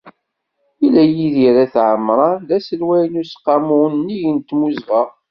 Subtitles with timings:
[0.81, 5.01] Yella Yidir Ayt Ɛemran d aselway n Useqqamu Unnig n Timmuzɣa.